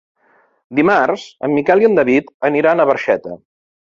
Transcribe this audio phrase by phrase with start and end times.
[0.79, 3.37] Dimarts en Miquel i en David aniran a Barxeta.